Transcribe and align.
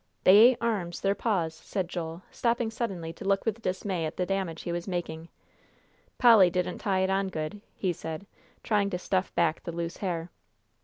"They 0.23 0.37
ain't 0.39 0.57
arms. 0.59 0.99
They're 1.01 1.13
paws," 1.13 1.53
said 1.53 1.87
Joel, 1.87 2.23
stopping 2.31 2.71
suddenly 2.71 3.13
to 3.13 3.23
look 3.23 3.45
with 3.45 3.61
dismay 3.61 4.07
at 4.07 4.17
the 4.17 4.25
damage 4.25 4.63
he 4.63 4.71
was 4.71 4.87
making. 4.87 5.29
"Polly 6.17 6.49
didn't 6.49 6.79
tie 6.79 7.01
it 7.01 7.11
on 7.11 7.27
good," 7.27 7.61
he 7.75 7.93
said, 7.93 8.25
trying 8.63 8.89
to 8.89 8.97
stuff 8.97 9.31
back 9.35 9.61
the 9.61 9.71
loose 9.71 9.97
hair. 9.97 10.31